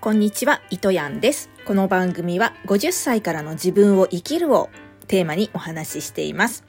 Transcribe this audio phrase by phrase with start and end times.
[0.00, 1.50] こんにちは、糸やんです。
[1.66, 4.70] この番組は50歳からの自分を生きるを
[5.08, 6.64] テーマにお話ししています。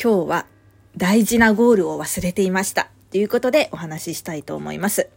[0.00, 0.46] 今日は
[0.96, 2.88] 大事なゴールを忘れていました。
[3.10, 5.10] ということでお話ししたいと思います。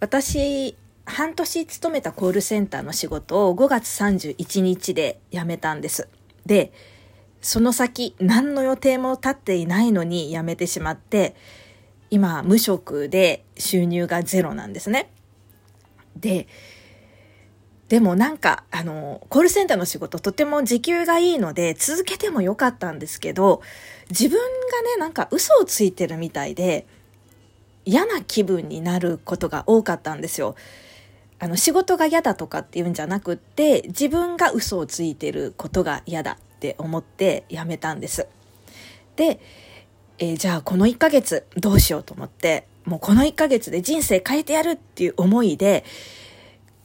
[0.00, 6.08] 私、半年勤めたコールセンターの仕事を5月31日で辞めたんです。
[6.44, 6.72] で、
[7.40, 11.36] その先何の予定も立っていないのに辞めてしまって、
[12.10, 15.12] 今無職で収入がゼロなんですね。
[16.16, 16.48] で、
[17.88, 23.62] でもなんか、あの、コールセンターの仕事とても時給がいいので続けてもよかったんですけど、
[24.10, 24.42] 自分が
[24.82, 26.86] ね、なんか嘘をついてるみたいで、
[27.84, 30.56] 嫌な気分になることが多かったんですよ。
[31.38, 38.26] あの、仕事が嫌だとかっていうんじゃなくって、自分が嘘をついてることが嫌だって思って辞めたんです。
[39.14, 39.38] で、
[40.18, 45.84] えー、じゃあこの1ヶ月どうしようと思って、もうこの1ヶ月で人生変えてやるっていう思いで、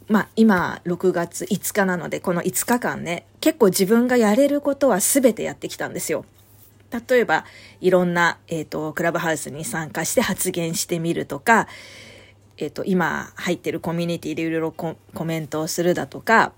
[0.08, 6.26] まあ今6月5日なのでこの5日間ね、結構自分がやれることは全てやってきたんですよ。
[6.92, 7.46] 例えば、
[7.80, 11.68] いろんな、えっ、ー、と、クラブハウスに参加して発言してみるとか、
[12.58, 16.52] えっ、ー、と、今入ってるコミュニティでいろいろコメントをするだとか、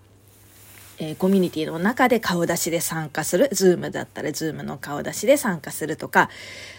[0.97, 6.30] えー、コミュニティの中で顔出しで参加する、 Zoom だったら Zoom の顔出しで参加するとか、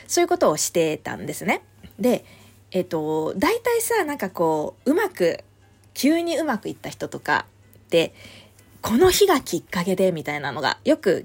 [0.08, 1.62] そういうことをしてたんですね。
[1.98, 2.24] で、
[2.74, 5.38] えっ、と、大体さ、なんかこう、うまく、
[5.94, 7.46] 急にうまくいった人とか
[7.78, 8.12] って、
[8.82, 11.24] この日がきっかけで、みたいなのがよく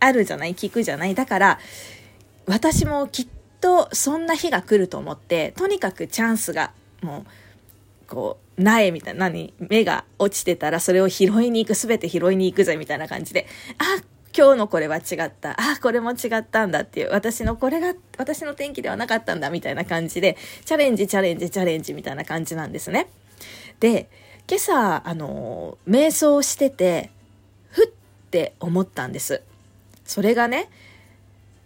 [0.00, 0.54] あるじゃない？
[0.56, 1.14] 聞くじゃない？
[1.14, 1.58] だから、
[2.46, 3.28] 私もきっ
[3.60, 7.24] とそんな日が来ると思って、とにかくチャンスが、も
[8.04, 9.54] う、こう、苗みたいな、何？
[9.60, 13.46] 目が落ちてたらそれを拾いに行く、すべて拾いに行くぜ、みたいな感じで、
[13.78, 14.02] あ、
[14.40, 15.50] 今日のこれは違った。
[15.60, 17.10] あ、これも違ったんだっていう。
[17.10, 23.10] 私のこれが、私の天気ではなかったんだみたいな感じで、チャレンジ、チャレンジ、チャレンジみたいな感じなんですね。
[23.80, 24.08] で、
[24.48, 27.10] 今朝、あの、瞑想してて、
[27.68, 27.88] ふっ
[28.30, 29.42] て思ったんです。
[30.06, 30.70] それがね、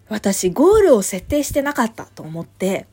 [0.09, 2.89] 私ゴールを設定してなかったと思って、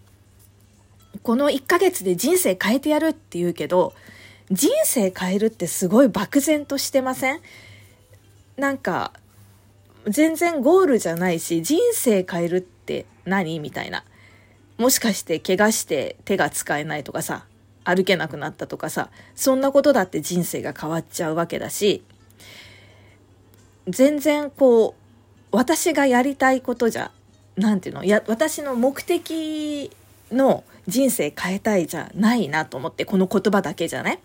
[1.23, 3.95] この1ヶ月で人生変えてやるって言うけど、
[4.51, 7.41] 人生変えるってすごい漠然としてません？
[8.57, 9.13] なんか、
[10.07, 13.59] 全然ゴールじゃないし、人生変えるって何？
[13.59, 14.03] みたいな。
[14.77, 17.45] もしかして怪我して手が使えないとかさ、
[17.83, 22.03] 歩けなくなったとかさ、そんなことだって人生が変わっちゃうわけだし、
[23.87, 24.95] 全然こ
[25.51, 27.11] う、私がやりたいことじゃ、
[27.55, 29.91] なんていうの、や、私の目的
[30.31, 34.19] の人生変えたいじゃないなと思って、この言葉だけじゃね。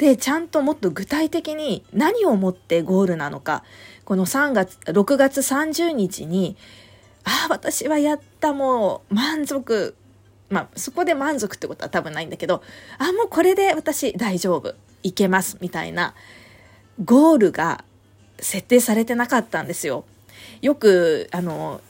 [0.00, 3.64] で、ちゃんともっと具体的に何をもってゴールなのか、
[4.06, 6.56] この3月、6月30日に、
[7.22, 9.94] ああ、私はやった、もう満足。
[10.48, 12.62] まあ、そこで満足ってことは多分ないんだけど、
[12.96, 14.74] ああ、もうこれで私大丈夫。
[15.02, 15.58] いけます。
[15.60, 16.14] みたいな、
[17.04, 17.84] ゴールが
[18.38, 20.06] 設定されてなかったんですよ。
[20.62, 21.82] よく、あの、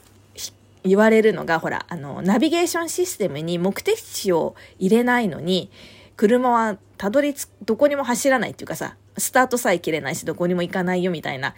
[0.83, 5.71] 言われるのが、ほら、あの、ナビゲーションシステムに目的地を入れないのに、
[6.21, 11.55] 車はたどり着どこにも走らないっていうかさ、スタートさえ切れないし、どこにも行かないよみたいな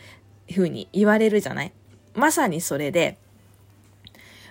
[0.49, 1.73] 風に言われるじゃない？
[2.15, 3.17] まさにそれで、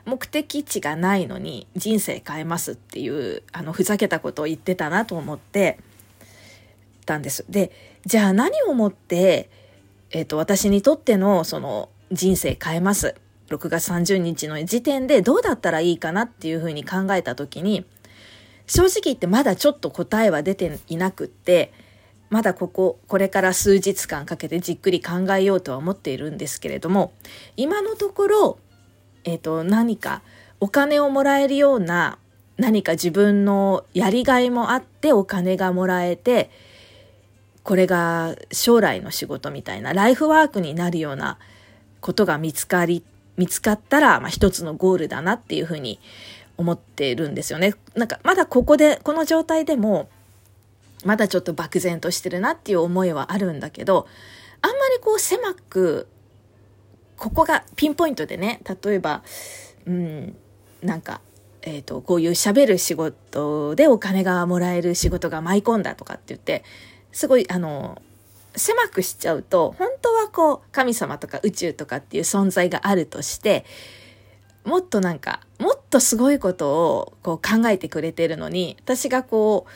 [0.05, 5.79] 目的地がないのに人生変えますっていう、あの、ふざけたことを言ってたなと思って
[7.07, 7.47] たんです。
[7.49, 7.73] で、
[8.05, 9.49] じゃあ何をもって、
[10.11, 13.15] えっ、ー、と、私にとっての、その、人生変えます
[13.49, 17.87] ？6月30日の時点でどうだったらいいかなっていうふうに考えたときに、
[18.73, 21.75] 正直言ってまだちょっと答えは出ていなくって、
[22.31, 27.13] まだここ、これから数日間かけてじっくり考えようとは思っているんですけれども、
[27.59, 28.59] 今のところ、
[29.25, 30.23] えっ、ー、と、何か
[30.59, 32.17] お金をもらえるような
[32.57, 36.51] 何か自分のやりがいもあってお金がもらえて、
[37.65, 41.37] これが将来の仕事みたいなライフワークになるような
[42.01, 43.05] ことが見つかり、
[43.37, 46.01] 見つかったら、まあ、一つのゴールだなっていうふうに
[46.57, 47.75] 思ってるんですよね。
[47.95, 50.09] なんかまだここで、この状態でも、
[51.05, 54.07] まだちょっと漠然としてるなっていう思いはあるんだけど、
[54.61, 56.07] あんまりこう狭く、
[57.17, 59.23] ここがピンポイントでね、例えば、
[59.87, 60.37] うん、
[60.83, 61.21] なんか、
[61.63, 66.65] えっ、ー、と、こういう喋る仕事でお金がもらえる仕事が舞い込んだとかって言って、
[67.13, 68.01] すごい、あの、
[68.57, 73.65] 狭くしちゃうと、本当はこう、神様とか宇宙とかっていう存在があるとして、
[74.65, 79.71] もっとなんか、もっとすごいことをこう考えてくれてるのに、私がこう、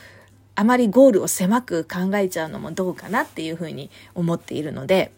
[0.55, 5.11] あまりゴールを狭く考えちゃうのもどうかなっていうふうに思っているので、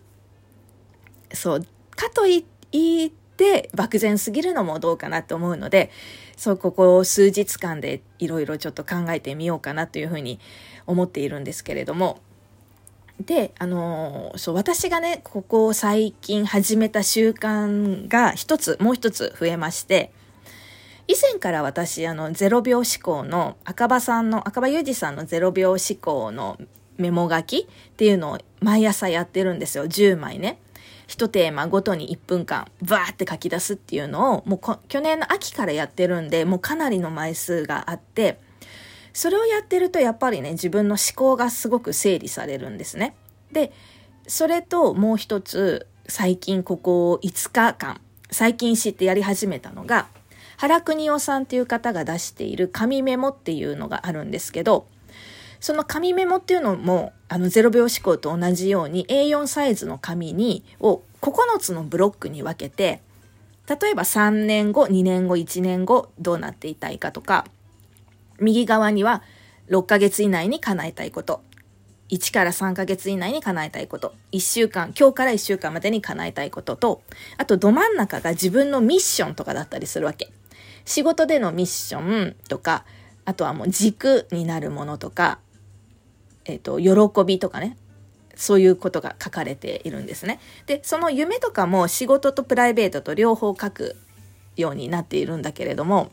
[1.34, 2.44] そう、かといっ
[3.40, 5.92] って漠然すぎるのもどうかなと思うので、
[6.36, 10.42] そう、ここ数日間でいろいろちょっと考えてみようかなというふうに
[10.86, 12.20] 思っているんですけれども、
[13.20, 20.12] で、あのそう、私がね、ここ最近始めた習慣が一つ、もう一つ増えまして、
[21.08, 26.58] 以前から私、あの、0秒思考の赤羽さんの、赤羽裕二さんの0秒思考の
[26.98, 27.66] メモ書きっ
[27.98, 29.86] ていうのを毎朝やってるんですよ。
[29.86, 30.60] 10枚ね。
[31.08, 38.40] 一テーマごとに1分間バーって書き出すっていうのをもう去年の秋からやってるんでもうかなりの枚数があって
[39.14, 43.16] それをやってるとやっぱりね自分の思考がすごく整理されるんですね。
[43.52, 43.72] で
[44.28, 48.02] それともう一つ最近ここ5日間
[48.32, 50.08] 最近知ってやり始めたのが
[50.58, 54.88] 原邦夫さんっていう方が出している紙メモっていうのがあるんですけど
[55.60, 63.02] その紙メモっていうのも、あの0秒思考と同じように A4 サイズの紙に、を9つのブロックに分けて、
[63.68, 67.46] 例えば3年後、2年後、1年後、どうなっていたいかとか、
[68.42, 69.24] 右側には
[69.70, 71.42] 6ヶ月以内に叶えたいこと、
[72.10, 77.02] 1から3ヶ月以内に叶えたいこと、1週間、今日から1週間までに叶えたいことと、
[77.38, 80.32] あとど真ん中が自分のミッションとかだったりするわけ。
[80.86, 82.84] 仕事でのミッションとか、
[83.26, 85.40] あとはもう軸になるものとか、
[86.46, 87.78] えっ、ー、と、喜びとかね、
[88.36, 90.40] そういうことが書かれているんですね。
[90.66, 93.96] で、その夢とかも仕事とプライベートと両方書く
[94.56, 96.12] ようになっているんだけれども、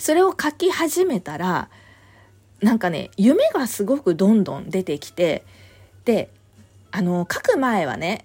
[0.00, 1.68] それを書き始めたら、
[2.62, 5.44] なんかね、夢がすごくどんどん出てきて、
[6.06, 6.30] で、
[6.90, 8.24] あの、書く前はね、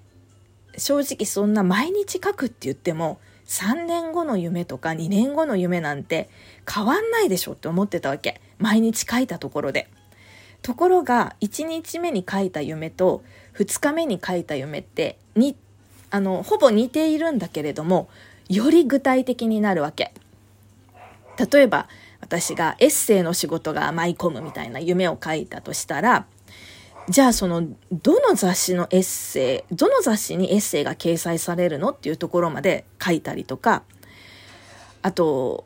[0.77, 6.30] 正直そんな毎日書くって言っても、3年後の夢とか2年後の夢なんて
[6.74, 8.39] 変わんないでしょって思ってたわけ。
[8.57, 9.89] 毎日書いたところで。
[10.62, 13.22] ところが1日目に書いた夢と
[13.56, 15.57] 2日目に書いた夢ってに
[16.10, 18.10] あのほぼ似ているんだけれども
[18.50, 20.13] より具体的になるわけ。
[21.38, 21.88] 例えば
[22.22, 26.26] 私がエッセイの仕事が舞い込むみたいな夢を書いたとしたら
[27.08, 33.84] じゃあそのどの雑誌のエッセイどの雑誌にエッセイが掲載されるのっていうところまで書いたりとか
[35.02, 35.66] あと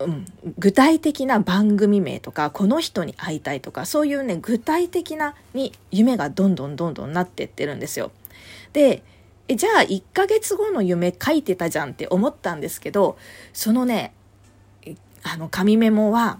[0.00, 0.24] うん、
[0.58, 8.10] 具体的な番組名とかこの人に会いたいとかそういうね具体的なに夢がどんどんどんどんなってってるんですよ。
[8.72, 9.02] で
[9.48, 13.16] じゃあ1ヶ月後の夢書いてたじゃんって思ったんですけど
[13.52, 14.14] そのね
[15.22, 16.38] あの紙メモは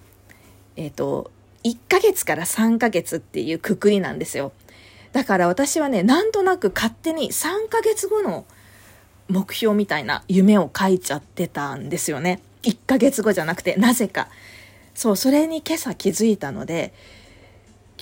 [0.76, 1.31] えっ、ー、と
[1.64, 4.52] 1ヶ月から3ヶ月っていうくくりなんですよ。
[5.12, 8.44] だから私はねなんとなく勝手に3ヶ月後の
[9.29, 12.40] 目標みたいな夢を書いちゃってたんですよね。
[12.62, 14.29] 1ヶ月後じゃなくてなぜか
[14.94, 16.93] そうそれに今朝気づいたので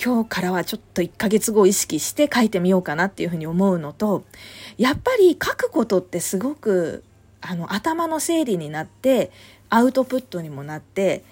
[0.03, 4.25] 今日からはちょっと1ヶ月後を意識して書いてみようかなっていうふうに思うのと
[4.79, 7.05] やっぱり書くことってすごく
[7.41, 9.31] あの頭の整理になって
[9.71, 11.25] アウトプットにもなって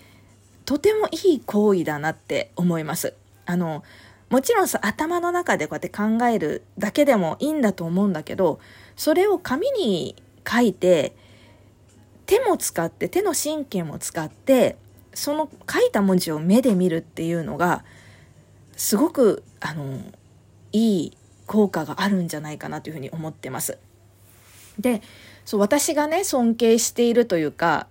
[0.64, 3.14] とてもいい行為だなって思います。
[3.46, 3.82] あの
[4.30, 8.60] もちろんさ頭の中でこうやって考えるだけでもいいんだと思うんだけど
[8.94, 11.14] それを紙に書いて
[12.26, 14.76] 手も使って手の神経も使って
[15.14, 17.84] その書いた文字を目で見るっていうのが
[18.76, 19.98] すごくあの
[20.72, 23.78] いい効果があるんじゃないかなというふうに思ってます。
[24.78, 25.02] で
[25.44, 27.86] そう私がね尊敬しているというか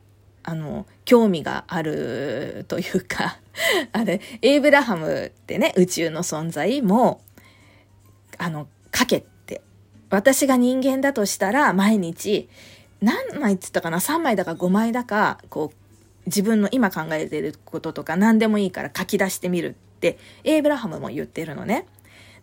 [0.49, 3.37] あの興味があるというか
[3.92, 7.19] あれエイブラハムってね宇宙の存在も
[8.37, 9.61] あの書けって
[10.09, 12.47] 私が人間だとしたら毎日
[13.01, 15.77] 何枚っつったかな3枚だか5枚だかこう
[16.27, 21.85] 自分の今考えていることとか何でもいいから書き出してみるってエイブラハムも言ってるのね。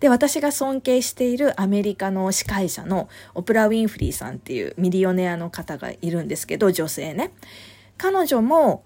[0.01, 7.33] で私が尊敬しているアメリカの司会者のオプラ・ウィンフリーさんっていうミリオネアの方がいるんですけど女性ね
[7.97, 8.85] 彼女も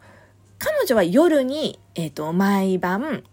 [0.58, 3.24] 彼女は夜に、えーと毎晩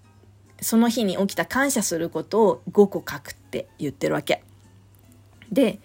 [0.62, 4.44] その日に起きた感謝することを5個書くって言ってるわけ。
[5.51, 5.79] で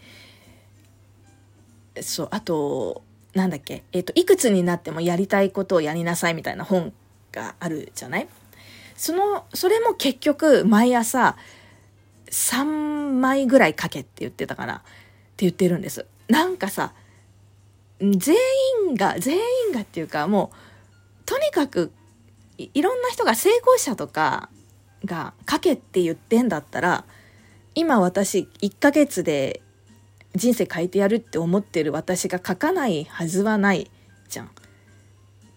[2.00, 3.02] そうあと
[3.35, 6.92] なんだっけ、えっ、ー、といくつになってもやりたいことをやりなさいみたいな本
[7.32, 8.28] があるじゃない？
[8.97, 11.37] そのそれも結局毎朝
[12.30, 14.85] 3枚ぐらい書けって言ってたかなって
[15.38, 16.92] 言ってるんですなんかさ
[18.00, 18.37] 全
[18.88, 20.57] 員が全員がっていうかもう
[21.26, 21.92] とにかく
[22.59, 24.49] いろんな人が成功者とか
[25.04, 27.04] が書けって言ってんだったら
[27.75, 29.62] 今私1ヶ月で
[30.35, 33.90] 人生変えてやるって思ってる私が書かないはずはない
[34.28, 34.50] じゃん。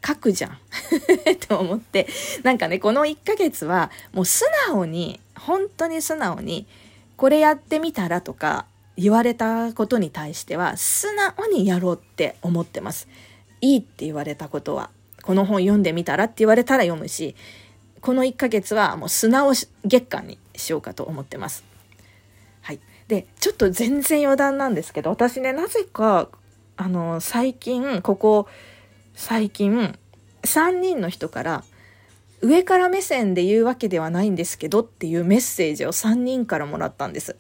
[0.06, 0.58] 書くじゃん
[1.48, 2.08] と思って
[2.44, 6.68] なんかねこの1ヶ月はもう素直に本当に素直に
[7.16, 8.66] これやってみたらとか
[8.98, 13.08] 言われたことに対しては素直にやろうって思ってます。
[13.62, 14.90] いいって言われたことは、
[15.24, 17.36] この本読んでみたらって言われたら読むし、
[18.02, 21.64] この1ヶ月はもう素直月間にしようかと思ってます。
[22.62, 22.80] はい。
[23.08, 26.30] で、ちょっと全然余談なんですけど、私ね、なぜか、
[26.76, 28.48] あの、最近、ここ、
[29.16, 29.98] 最近、
[30.44, 31.64] 3人の人から、
[32.42, 37.38] 上から目線で言うわけではないんですけどっていうメッセージを3人からもらったんです。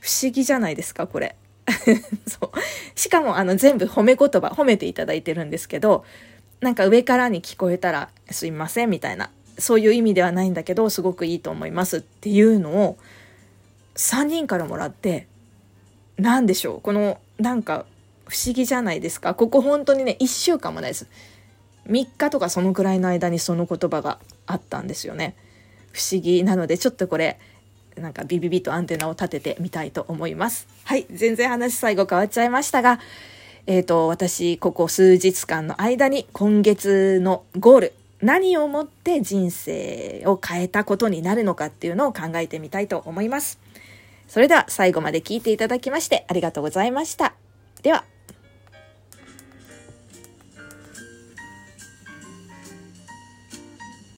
[0.00, 1.36] 不思議じゃないですか、これ。
[2.26, 2.50] そう。
[2.98, 6.04] しかも、あの、全部褒め言葉、褒めていただいてるんですけど、
[6.60, 12.98] なんか上からに聞こえたらすいませんみたいな、そういう意味ではないんだけど、すごくいいと思いますっていうのを
[13.96, 15.26] 3人からもらって、
[16.16, 17.86] 何でしょう、この、なんか
[18.26, 19.34] 不思議じゃないですか。
[19.34, 21.06] ここ本当にね、1週間もないです。
[21.88, 25.34] 3日とかそのくらいの間にその言葉があったんですよね。
[25.92, 27.38] 不思議なので、ちょっとこれ、
[27.98, 30.66] なんかビビビとアンテナを立ててみたいと思います。
[30.84, 33.00] はい、全然話最後変わっちゃいましたが、
[33.66, 43.58] えっ、ー、と、私、ここ数日間の間に今月のゴール、何をもって人生を変えたことになるのかっていうのを考えてみたいと思います。
[44.26, 47.34] それでは最後まで聞いていただきましてありがとうございました。
[47.82, 48.04] では。